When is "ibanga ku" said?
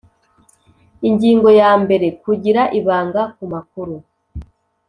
2.79-3.43